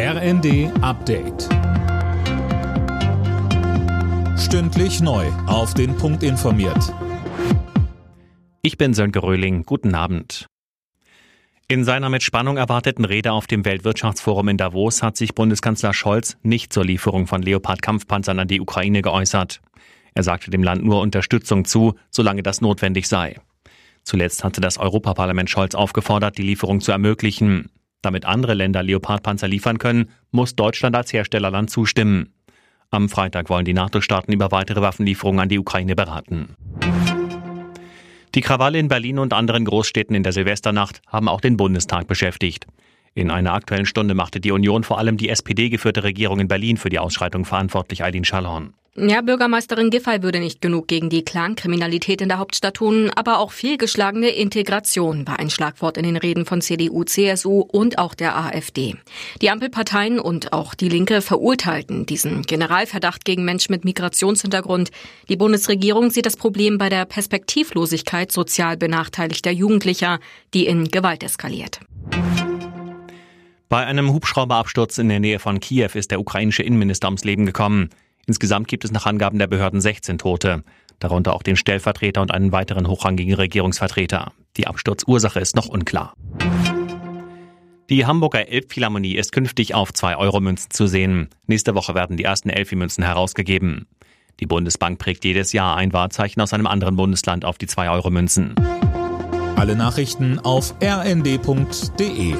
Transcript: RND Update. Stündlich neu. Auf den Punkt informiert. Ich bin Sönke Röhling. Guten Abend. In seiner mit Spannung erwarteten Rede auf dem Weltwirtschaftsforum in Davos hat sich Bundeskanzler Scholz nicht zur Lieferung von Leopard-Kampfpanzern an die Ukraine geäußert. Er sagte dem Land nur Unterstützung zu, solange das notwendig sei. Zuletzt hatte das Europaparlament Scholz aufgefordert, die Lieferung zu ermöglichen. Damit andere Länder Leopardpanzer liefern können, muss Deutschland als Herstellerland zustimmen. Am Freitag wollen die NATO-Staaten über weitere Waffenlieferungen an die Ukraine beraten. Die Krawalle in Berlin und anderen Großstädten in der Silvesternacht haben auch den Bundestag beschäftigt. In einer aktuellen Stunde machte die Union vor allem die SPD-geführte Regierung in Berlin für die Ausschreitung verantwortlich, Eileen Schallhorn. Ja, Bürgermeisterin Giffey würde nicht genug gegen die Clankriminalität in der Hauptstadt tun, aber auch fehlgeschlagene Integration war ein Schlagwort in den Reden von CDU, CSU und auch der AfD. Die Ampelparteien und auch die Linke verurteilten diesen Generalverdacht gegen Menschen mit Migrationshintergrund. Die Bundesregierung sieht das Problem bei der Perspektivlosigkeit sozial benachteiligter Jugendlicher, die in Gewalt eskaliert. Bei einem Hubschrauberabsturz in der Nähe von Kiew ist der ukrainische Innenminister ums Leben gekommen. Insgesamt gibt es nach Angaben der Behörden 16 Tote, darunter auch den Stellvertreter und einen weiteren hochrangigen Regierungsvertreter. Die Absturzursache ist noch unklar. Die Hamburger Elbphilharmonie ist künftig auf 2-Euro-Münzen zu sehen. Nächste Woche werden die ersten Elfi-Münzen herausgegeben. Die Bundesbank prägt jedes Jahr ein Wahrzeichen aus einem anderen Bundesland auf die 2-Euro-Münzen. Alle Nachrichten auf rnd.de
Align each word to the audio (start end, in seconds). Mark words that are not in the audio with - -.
RND 0.00 0.70
Update. 0.80 1.48
Stündlich 4.38 5.00
neu. 5.00 5.26
Auf 5.48 5.74
den 5.74 5.96
Punkt 5.96 6.22
informiert. 6.22 6.94
Ich 8.62 8.78
bin 8.78 8.94
Sönke 8.94 9.24
Röhling. 9.24 9.64
Guten 9.64 9.96
Abend. 9.96 10.46
In 11.66 11.82
seiner 11.82 12.10
mit 12.10 12.22
Spannung 12.22 12.58
erwarteten 12.58 13.04
Rede 13.04 13.32
auf 13.32 13.48
dem 13.48 13.64
Weltwirtschaftsforum 13.64 14.46
in 14.46 14.56
Davos 14.56 15.02
hat 15.02 15.16
sich 15.16 15.34
Bundeskanzler 15.34 15.92
Scholz 15.92 16.36
nicht 16.44 16.72
zur 16.72 16.84
Lieferung 16.84 17.26
von 17.26 17.42
Leopard-Kampfpanzern 17.42 18.38
an 18.38 18.46
die 18.46 18.60
Ukraine 18.60 19.02
geäußert. 19.02 19.60
Er 20.14 20.22
sagte 20.22 20.52
dem 20.52 20.62
Land 20.62 20.84
nur 20.84 21.00
Unterstützung 21.00 21.64
zu, 21.64 21.96
solange 22.12 22.44
das 22.44 22.60
notwendig 22.60 23.08
sei. 23.08 23.40
Zuletzt 24.04 24.44
hatte 24.44 24.60
das 24.60 24.78
Europaparlament 24.78 25.50
Scholz 25.50 25.74
aufgefordert, 25.74 26.38
die 26.38 26.42
Lieferung 26.42 26.80
zu 26.80 26.92
ermöglichen. 26.92 27.68
Damit 28.02 28.24
andere 28.24 28.54
Länder 28.54 28.82
Leopardpanzer 28.82 29.48
liefern 29.48 29.78
können, 29.78 30.10
muss 30.30 30.54
Deutschland 30.54 30.94
als 30.94 31.12
Herstellerland 31.12 31.70
zustimmen. 31.70 32.32
Am 32.90 33.08
Freitag 33.08 33.50
wollen 33.50 33.64
die 33.64 33.74
NATO-Staaten 33.74 34.32
über 34.32 34.50
weitere 34.50 34.80
Waffenlieferungen 34.80 35.40
an 35.40 35.48
die 35.48 35.58
Ukraine 35.58 35.94
beraten. 35.94 36.56
Die 38.34 38.40
Krawalle 38.40 38.78
in 38.78 38.88
Berlin 38.88 39.18
und 39.18 39.32
anderen 39.32 39.64
Großstädten 39.64 40.14
in 40.14 40.22
der 40.22 40.32
Silvesternacht 40.32 41.02
haben 41.06 41.28
auch 41.28 41.40
den 41.40 41.56
Bundestag 41.56 42.06
beschäftigt. 42.06 42.66
In 43.14 43.30
einer 43.30 43.52
aktuellen 43.52 43.86
Stunde 43.86 44.14
machte 44.14 44.40
die 44.40 44.52
Union 44.52 44.84
vor 44.84 44.98
allem 44.98 45.16
die 45.16 45.28
SPD-geführte 45.28 46.04
Regierung 46.04 46.38
in 46.38 46.48
Berlin 46.48 46.76
für 46.76 46.88
die 46.88 47.00
Ausschreitung 47.00 47.44
verantwortlich, 47.44 48.04
Eileen 48.04 48.24
Schallhorn. 48.24 48.74
Ja, 49.00 49.20
Bürgermeisterin 49.20 49.90
Giffey 49.90 50.24
würde 50.24 50.40
nicht 50.40 50.60
genug 50.60 50.88
gegen 50.88 51.08
die 51.08 51.24
Clankriminalität 51.24 52.20
in 52.20 52.28
der 52.28 52.38
Hauptstadt 52.38 52.74
tun, 52.74 53.12
aber 53.14 53.38
auch 53.38 53.52
fehlgeschlagene 53.52 54.30
Integration 54.30 55.24
war 55.24 55.38
ein 55.38 55.50
Schlagwort 55.50 55.96
in 55.96 56.02
den 56.02 56.16
Reden 56.16 56.44
von 56.44 56.60
CDU, 56.60 57.04
CSU 57.04 57.60
und 57.60 57.98
auch 57.98 58.14
der 58.14 58.36
AfD. 58.36 58.96
Die 59.40 59.50
Ampelparteien 59.50 60.18
und 60.18 60.52
auch 60.52 60.74
die 60.74 60.88
Linke 60.88 61.22
verurteilten 61.22 62.06
diesen 62.06 62.42
Generalverdacht 62.42 63.24
gegen 63.24 63.44
Menschen 63.44 63.72
mit 63.72 63.84
Migrationshintergrund. 63.84 64.90
Die 65.28 65.36
Bundesregierung 65.36 66.10
sieht 66.10 66.26
das 66.26 66.36
Problem 66.36 66.76
bei 66.76 66.88
der 66.88 67.04
Perspektivlosigkeit 67.04 68.32
sozial 68.32 68.76
benachteiligter 68.76 69.52
Jugendlicher, 69.52 70.18
die 70.54 70.66
in 70.66 70.88
Gewalt 70.88 71.22
eskaliert. 71.22 71.78
Bei 73.68 73.86
einem 73.86 74.12
Hubschrauberabsturz 74.12 74.98
in 74.98 75.08
der 75.08 75.20
Nähe 75.20 75.38
von 75.38 75.60
Kiew 75.60 75.90
ist 75.94 76.10
der 76.10 76.18
ukrainische 76.18 76.64
Innenminister 76.64 77.06
ums 77.06 77.22
Leben 77.22 77.46
gekommen. 77.46 77.90
Insgesamt 78.28 78.68
gibt 78.68 78.84
es 78.84 78.92
nach 78.92 79.06
Angaben 79.06 79.38
der 79.38 79.46
Behörden 79.46 79.80
16 79.80 80.18
Tote, 80.18 80.62
darunter 80.98 81.32
auch 81.32 81.42
den 81.42 81.56
Stellvertreter 81.56 82.20
und 82.20 82.30
einen 82.30 82.52
weiteren 82.52 82.86
hochrangigen 82.86 83.34
Regierungsvertreter. 83.34 84.32
Die 84.58 84.66
Absturzursache 84.66 85.40
ist 85.40 85.56
noch 85.56 85.66
unklar. 85.66 86.12
Die 87.88 88.04
Hamburger 88.04 88.46
Elbphilharmonie 88.46 89.16
ist 89.16 89.32
künftig 89.32 89.74
auf 89.74 89.92
2-Euro-Münzen 89.92 90.70
zu 90.70 90.86
sehen. 90.86 91.30
Nächste 91.46 91.74
Woche 91.74 91.94
werden 91.94 92.18
die 92.18 92.24
ersten 92.24 92.50
Elfi-Münzen 92.50 93.02
herausgegeben. 93.02 93.86
Die 94.40 94.46
Bundesbank 94.46 94.98
prägt 94.98 95.24
jedes 95.24 95.54
Jahr 95.54 95.78
ein 95.78 95.94
Wahrzeichen 95.94 96.42
aus 96.42 96.52
einem 96.52 96.66
anderen 96.66 96.96
Bundesland 96.96 97.46
auf 97.46 97.56
die 97.56 97.66
2-Euro-Münzen. 97.66 98.54
Alle 99.56 99.74
Nachrichten 99.74 100.38
auf 100.38 100.74
rnd.de 100.82 102.34